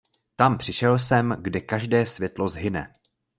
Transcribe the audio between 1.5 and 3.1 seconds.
každé světlo zhyne.